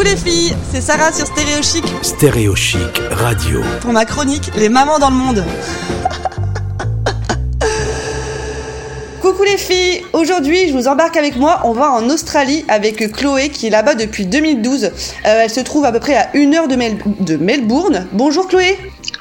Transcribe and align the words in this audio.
Coucou 0.00 0.12
les 0.12 0.16
filles, 0.16 0.56
c'est 0.72 0.80
Sarah 0.80 1.12
sur 1.12 1.26
Stéréo 1.26 1.62
Chic. 1.62 1.84
Stéréo 2.00 2.56
Chic 2.56 3.02
Radio. 3.10 3.60
Pour 3.82 3.92
ma 3.92 4.06
chronique, 4.06 4.50
les 4.56 4.70
mamans 4.70 4.98
dans 4.98 5.10
le 5.10 5.16
monde. 5.16 5.44
Coucou 9.20 9.42
les 9.42 9.58
filles, 9.58 10.00
aujourd'hui 10.14 10.68
je 10.68 10.72
vous 10.72 10.88
embarque 10.88 11.18
avec 11.18 11.36
moi, 11.36 11.60
on 11.64 11.72
va 11.72 11.92
en 11.92 12.08
Australie 12.08 12.64
avec 12.68 13.12
Chloé 13.12 13.50
qui 13.50 13.66
est 13.66 13.70
là-bas 13.70 13.94
depuis 13.94 14.24
2012. 14.24 14.84
Euh, 14.84 14.90
elle 15.24 15.50
se 15.50 15.60
trouve 15.60 15.84
à 15.84 15.92
peu 15.92 16.00
près 16.00 16.16
à 16.16 16.34
une 16.34 16.54
heure 16.54 16.66
de, 16.66 16.76
de 17.22 17.36
Melbourne. 17.36 18.06
Bonjour 18.12 18.48
Chloé 18.48 18.78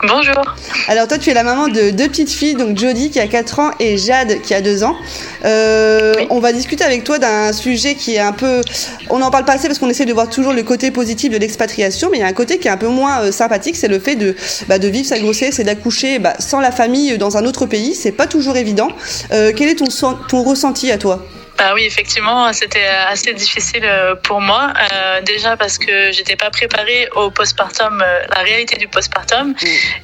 Bonjour. 0.07 0.55
Alors 0.87 1.09
toi 1.09 1.17
tu 1.17 1.29
es 1.29 1.33
la 1.33 1.43
maman 1.43 1.67
de 1.67 1.89
deux 1.89 2.07
petites 2.07 2.31
filles, 2.31 2.55
donc 2.55 2.77
Jodie 2.77 3.09
qui 3.09 3.19
a 3.19 3.27
4 3.27 3.59
ans 3.59 3.71
et 3.81 3.97
Jade 3.97 4.41
qui 4.41 4.53
a 4.53 4.61
2 4.61 4.83
ans. 4.85 4.95
Euh, 5.43 6.13
On 6.29 6.39
va 6.39 6.53
discuter 6.53 6.85
avec 6.85 7.03
toi 7.03 7.19
d'un 7.19 7.51
sujet 7.51 7.95
qui 7.95 8.15
est 8.15 8.19
un 8.19 8.31
peu... 8.31 8.61
On 9.09 9.19
n'en 9.19 9.29
parle 9.29 9.43
pas 9.43 9.53
assez 9.53 9.67
parce 9.67 9.77
qu'on 9.77 9.89
essaie 9.89 10.05
de 10.05 10.13
voir 10.13 10.29
toujours 10.29 10.53
le 10.53 10.63
côté 10.63 10.91
positif 10.91 11.33
de 11.33 11.37
l'expatriation, 11.37 12.07
mais 12.09 12.19
il 12.19 12.21
y 12.21 12.23
a 12.23 12.27
un 12.27 12.33
côté 12.33 12.59
qui 12.59 12.69
est 12.69 12.71
un 12.71 12.77
peu 12.77 12.87
moins 12.87 13.23
euh, 13.23 13.31
sympathique, 13.33 13.75
c'est 13.75 13.89
le 13.89 13.99
fait 13.99 14.15
de, 14.15 14.37
bah, 14.69 14.79
de 14.79 14.87
vivre 14.87 15.05
sa 15.07 15.19
grossesse 15.19 15.59
et 15.59 15.65
d'accoucher 15.65 16.17
bah, 16.17 16.33
sans 16.39 16.61
la 16.61 16.71
famille 16.71 17.17
dans 17.17 17.35
un 17.35 17.45
autre 17.45 17.65
pays. 17.65 17.93
C'est 17.93 18.13
pas 18.13 18.27
toujours 18.27 18.55
évident. 18.55 18.87
Euh, 19.33 19.51
quel 19.53 19.67
est 19.67 19.75
ton, 19.75 19.87
ton 20.29 20.43
ressenti 20.43 20.91
à 20.91 20.97
toi? 20.97 21.25
Bah 21.59 21.73
oui, 21.75 21.83
effectivement, 21.83 22.53
c'était 22.53 22.87
assez 22.87 23.33
difficile 23.33 23.83
euh, 23.83 24.15
pour 24.15 24.39
moi. 24.39 24.73
Euh, 24.93 25.19
déjà 25.21 25.57
parce 25.57 25.77
que 25.77 26.09
j'étais 26.13 26.37
pas 26.37 26.49
préparée 26.49 27.09
au 27.15 27.31
postpartum, 27.31 28.01
euh, 28.01 28.21
la 28.33 28.43
réalité 28.43 28.77
du 28.77 28.87
postpartum. 28.87 29.53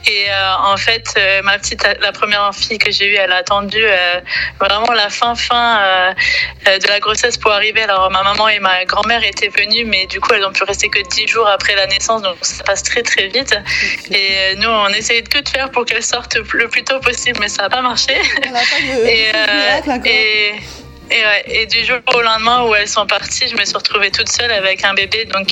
Et 0.05 0.25
euh, 0.29 0.53
en 0.73 0.75
fait, 0.75 1.13
euh, 1.17 1.41
ma 1.43 1.57
petite, 1.57 1.87
la 2.01 2.11
première 2.11 2.53
fille 2.53 2.77
que 2.77 2.91
j'ai 2.91 3.07
eue, 3.07 3.15
elle 3.15 3.31
a 3.31 3.37
attendu 3.37 3.81
vraiment 4.59 4.91
la 4.91 5.09
fin 5.09 5.35
fin 5.35 6.13
de 6.65 6.87
la 6.87 6.99
grossesse 6.99 7.37
pour 7.37 7.51
arriver. 7.51 7.83
Alors 7.83 8.11
ma 8.11 8.23
maman 8.23 8.49
et 8.49 8.59
ma 8.59 8.83
grand-mère 8.83 9.23
étaient 9.23 9.47
venues, 9.47 9.85
mais 9.85 10.07
du 10.07 10.19
coup 10.19 10.33
elles 10.33 10.43
ont 10.43 10.51
pu 10.51 10.63
rester 10.63 10.89
que 10.89 10.99
dix 11.09 11.27
jours 11.27 11.47
après 11.47 11.75
la 11.75 11.87
naissance, 11.87 12.21
donc 12.21 12.37
ça 12.41 12.63
passe 12.63 12.83
très 12.83 13.01
très 13.01 13.27
vite. 13.27 13.55
Et 14.11 14.55
nous, 14.57 14.69
on 14.69 14.89
essayait 14.89 15.23
que 15.23 15.39
de 15.39 15.47
faire 15.47 15.71
pour 15.71 15.85
qu'elle 15.85 16.03
sorte 16.03 16.35
le 16.35 16.67
plus 16.67 16.83
tôt 16.83 16.99
possible, 16.99 17.39
mais 17.39 17.47
ça 17.47 17.63
n'a 17.63 17.69
pas 17.69 17.81
marché. 17.81 18.15
et, 19.05 19.31
et 20.05 20.55
et, 21.11 21.65
du 21.67 21.85
jour 21.85 21.97
au 22.13 22.21
lendemain 22.21 22.63
où 22.63 22.75
elles 22.75 22.87
sont 22.87 23.05
parties, 23.05 23.47
je 23.47 23.55
me 23.55 23.65
suis 23.65 23.75
retrouvée 23.75 24.11
toute 24.11 24.29
seule 24.29 24.51
avec 24.51 24.83
un 24.83 24.93
bébé. 24.93 25.25
Donc, 25.25 25.47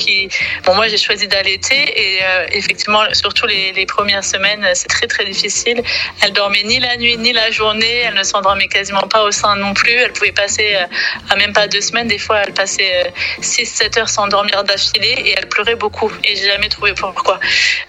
bon, 0.64 0.74
moi, 0.74 0.88
j'ai 0.88 0.96
choisi 0.96 1.28
d'allaiter. 1.28 1.74
Et 1.96 2.18
euh, 2.22 2.46
effectivement, 2.52 3.02
surtout 3.12 3.46
les, 3.46 3.86
premières 3.86 4.24
semaines, 4.24 4.66
c'est 4.74 4.88
très, 4.88 5.06
très 5.06 5.24
difficile. 5.24 5.82
Elle 6.22 6.32
dormait 6.32 6.62
ni 6.64 6.80
la 6.80 6.96
nuit, 6.96 7.16
ni 7.16 7.32
la 7.32 7.50
journée. 7.50 7.98
Elle 8.06 8.14
ne 8.14 8.22
s'endormait 8.22 8.66
quasiment 8.66 9.02
pas 9.02 9.22
au 9.22 9.30
sein 9.30 9.54
non 9.56 9.74
plus. 9.74 9.92
Elle 9.92 10.12
pouvait 10.12 10.32
passer 10.32 10.74
euh, 10.74 10.86
à 11.30 11.36
même 11.36 11.52
pas 11.52 11.68
deux 11.68 11.80
semaines. 11.80 12.08
Des 12.08 12.18
fois, 12.18 12.42
elle 12.44 12.52
passait 12.52 13.12
6-7 13.40 13.98
euh, 13.98 14.00
heures 14.00 14.08
sans 14.08 14.26
dormir 14.26 14.64
d'affilée 14.64 15.16
et 15.24 15.34
elle 15.36 15.48
pleurait 15.48 15.76
beaucoup. 15.76 16.10
Et 16.24 16.34
j'ai 16.34 16.46
jamais 16.46 16.68
trouvé 16.68 16.94
pourquoi. 16.94 17.38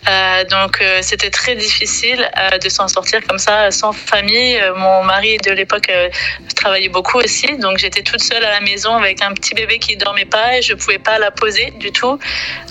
Euh, 0.07 0.43
donc, 0.45 0.83
c'était 1.01 1.29
très 1.29 1.55
difficile 1.55 2.29
de 2.61 2.69
s'en 2.69 2.87
sortir 2.87 3.21
comme 3.27 3.39
ça, 3.39 3.71
sans 3.71 3.93
famille. 3.93 4.61
Mon 4.75 5.03
mari 5.03 5.37
de 5.37 5.51
l'époque 5.51 5.91
travaillait 6.55 6.89
beaucoup 6.89 7.19
aussi. 7.19 7.47
Donc 7.57 7.77
j'étais 7.77 8.01
toute 8.01 8.21
seule 8.23 8.43
à 8.43 8.51
la 8.51 8.61
maison 8.61 8.93
avec 8.95 9.21
un 9.21 9.31
petit 9.33 9.53
bébé 9.53 9.79
qui 9.79 9.97
dormait 9.97 10.25
pas 10.25 10.57
et 10.57 10.61
je 10.61 10.73
pouvais 10.73 10.97
pas 10.99 11.17
la 11.19 11.31
poser 11.31 11.71
du 11.79 11.91
tout. 11.91 12.17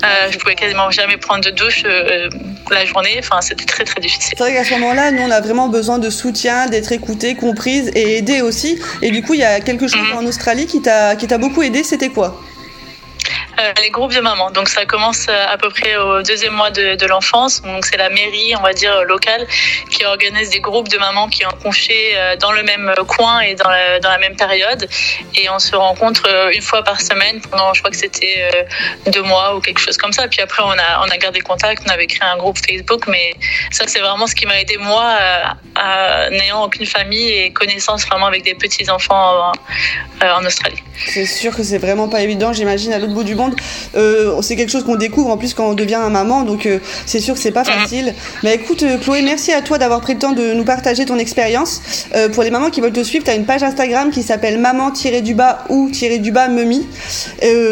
Euh, 0.04 0.30
je 0.30 0.38
pouvais 0.38 0.54
quasiment 0.54 0.90
jamais 0.90 1.16
prendre 1.16 1.44
de 1.44 1.50
douche 1.50 1.82
euh, 1.84 2.28
la 2.70 2.84
journée. 2.84 3.16
Enfin, 3.18 3.40
c'était 3.40 3.64
très 3.64 3.84
très 3.84 4.00
difficile. 4.00 4.34
C'est 4.36 4.38
vrai 4.38 4.54
qu'à 4.54 4.64
ce 4.64 4.72
moment-là, 4.74 5.10
nous 5.10 5.22
on 5.22 5.30
a 5.30 5.40
vraiment 5.40 5.68
besoin 5.68 5.98
de 5.98 6.10
soutien, 6.10 6.66
d'être 6.66 6.92
écouté, 6.92 7.34
comprise 7.34 7.90
et 7.94 8.18
aidée 8.18 8.40
aussi. 8.42 8.80
Et 9.02 9.10
du 9.10 9.22
coup, 9.22 9.34
il 9.34 9.40
y 9.40 9.44
a 9.44 9.60
quelque 9.60 9.86
chose 9.88 10.00
-hmm. 10.00 10.18
en 10.18 10.26
Australie 10.26 10.66
qui 10.66 10.80
t'a 10.82 11.16
qui 11.16 11.26
t'a 11.26 11.38
beaucoup 11.38 11.62
aidé. 11.62 11.82
C'était 11.82 12.10
quoi? 12.10 12.28
euh, 12.30 12.53
les 13.82 13.90
groupes 13.90 14.12
de 14.14 14.20
mamans. 14.20 14.50
Donc 14.50 14.68
ça 14.68 14.84
commence 14.86 15.26
euh, 15.28 15.46
à 15.48 15.56
peu 15.56 15.68
près 15.68 15.96
au 15.96 16.22
deuxième 16.22 16.54
mois 16.54 16.70
de, 16.70 17.06
l'enfance. 17.06 17.62
Donc 17.62 17.84
c'est 17.84 17.96
la 17.96 18.08
mairie, 18.08 18.54
on 18.58 18.62
va 18.62 18.72
dire 18.72 19.04
locale, 19.04 19.46
qui 19.90 20.04
organise 20.04 20.50
des 20.50 20.60
groupes 20.60 20.88
de 20.88 20.98
mamans 20.98 21.28
qui 21.28 21.44
ont 21.46 21.50
euh, 21.50 22.36
dans 22.36 22.52
le 22.52 22.62
même 22.62 22.94
coin 23.06 23.40
et 23.40 23.54
dans 23.54 23.68
la, 23.68 24.00
dans 24.00 24.10
la 24.10 24.18
même 24.18 24.36
période. 24.36 24.88
Et 25.34 25.48
on 25.50 25.58
se 25.58 25.74
rencontre 25.76 26.28
une 26.54 26.62
fois 26.62 26.82
par 26.82 27.00
semaine 27.00 27.40
pendant, 27.50 27.74
je 27.74 27.80
crois 27.80 27.90
que 27.90 27.96
c'était 27.96 28.66
deux 29.06 29.22
mois 29.22 29.56
ou 29.56 29.60
quelque 29.60 29.80
chose 29.80 29.96
comme 29.96 30.12
ça. 30.12 30.28
Puis 30.28 30.40
après 30.40 30.62
on 30.62 30.70
a 30.70 31.04
on 31.04 31.10
a 31.10 31.16
gardé 31.16 31.40
contact, 31.40 31.82
on 31.86 31.90
avait 31.90 32.06
créé 32.06 32.28
un 32.28 32.36
groupe 32.36 32.58
Facebook. 32.58 33.06
Mais 33.08 33.34
ça 33.70 33.84
c'est 33.86 34.00
vraiment 34.00 34.26
ce 34.26 34.34
qui 34.34 34.46
m'a 34.46 34.60
aidé 34.60 34.76
moi, 34.78 35.16
à, 35.74 36.30
n'ayant 36.30 36.64
aucune 36.64 36.86
famille 36.86 37.30
et 37.30 37.52
connaissance 37.52 38.06
vraiment 38.06 38.26
avec 38.26 38.44
des 38.44 38.54
petits 38.54 38.88
enfants 38.90 39.52
en, 40.22 40.26
en 40.26 40.44
Australie. 40.44 40.82
C'est 41.06 41.26
sûr 41.26 41.54
que 41.54 41.62
c'est 41.62 41.78
vraiment 41.78 42.08
pas 42.08 42.22
évident. 42.22 42.52
J'imagine 42.52 42.92
à 42.92 42.98
l'autre 42.98 43.14
bout 43.14 43.24
du 43.24 43.34
monde. 43.34 43.43
Euh, 43.96 44.40
c'est 44.42 44.56
quelque 44.56 44.70
chose 44.70 44.84
qu'on 44.84 44.96
découvre 44.96 45.30
en 45.30 45.36
plus 45.36 45.54
quand 45.54 45.68
on 45.68 45.74
devient 45.74 45.94
un 45.94 46.10
maman, 46.10 46.42
donc 46.42 46.66
euh, 46.66 46.78
c'est 47.06 47.20
sûr 47.20 47.34
que 47.34 47.40
c'est 47.40 47.50
pas 47.50 47.64
facile. 47.64 48.14
Mais 48.42 48.54
écoute, 48.54 48.82
euh, 48.82 48.98
Chloé, 48.98 49.22
merci 49.22 49.52
à 49.52 49.62
toi 49.62 49.78
d'avoir 49.78 50.00
pris 50.00 50.14
le 50.14 50.18
temps 50.18 50.32
de 50.32 50.52
nous 50.52 50.64
partager 50.64 51.04
ton 51.04 51.18
expérience. 51.18 51.80
Euh, 52.14 52.28
pour 52.28 52.42
les 52.42 52.50
mamans 52.50 52.70
qui 52.70 52.80
veulent 52.80 52.92
te 52.92 53.02
suivre, 53.02 53.24
tu 53.24 53.30
as 53.30 53.34
une 53.34 53.46
page 53.46 53.62
Instagram 53.62 54.10
qui 54.10 54.22
s'appelle 54.22 54.58
maman-du-bas 54.58 55.64
ou-du-bas 55.68 56.48
memi, 56.48 56.86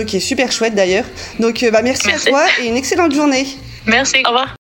qui 0.06 0.16
est 0.16 0.21
super 0.21 0.50
chouette 0.53 0.75
d'ailleurs. 0.75 1.05
Donc 1.38 1.65
bah, 1.72 1.83
merci, 1.83 2.06
merci 2.06 2.28
à 2.28 2.31
toi 2.31 2.44
et 2.62 2.69
une 2.69 2.77
excellente 2.77 3.15
journée. 3.15 3.47
Merci, 3.87 4.16
au 4.25 4.28
revoir. 4.28 4.54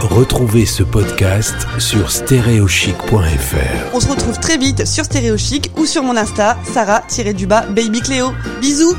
Retrouvez 0.00 0.66
ce 0.66 0.82
podcast 0.82 1.54
sur 1.78 2.10
stéréochic.fr. 2.10 3.94
On 3.94 4.00
se 4.00 4.08
retrouve 4.08 4.40
très 4.40 4.56
vite 4.56 4.86
sur 4.86 5.04
Stéréochic 5.04 5.70
ou 5.76 5.86
sur 5.86 6.02
mon 6.02 6.16
Insta, 6.16 6.58
Sarah-du-bas 6.64 7.66
Baby 7.70 8.00
Cléo. 8.00 8.32
Bisous 8.60 8.96